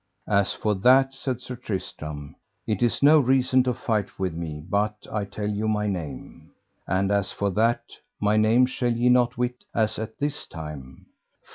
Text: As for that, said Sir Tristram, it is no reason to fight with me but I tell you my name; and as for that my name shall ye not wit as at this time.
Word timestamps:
As 0.29 0.51
for 0.55 0.73
that, 0.73 1.13
said 1.13 1.41
Sir 1.41 1.55
Tristram, 1.55 2.35
it 2.65 2.81
is 2.81 3.03
no 3.03 3.19
reason 3.19 3.61
to 3.65 3.73
fight 3.75 4.17
with 4.17 4.33
me 4.33 4.65
but 4.67 4.95
I 5.11 5.25
tell 5.25 5.47
you 5.47 5.67
my 5.67 5.85
name; 5.85 6.49
and 6.87 7.11
as 7.11 7.31
for 7.31 7.51
that 7.51 7.83
my 8.19 8.35
name 8.35 8.65
shall 8.65 8.91
ye 8.93 9.09
not 9.09 9.37
wit 9.37 9.63
as 9.75 9.99
at 9.99 10.17
this 10.17 10.47
time. 10.47 11.05